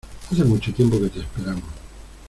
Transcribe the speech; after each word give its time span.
Hace 0.31 0.43
mucho 0.45 0.73
tiempo 0.73 0.99
que 0.99 1.09
te 1.09 1.19
esperamos. 1.19 1.61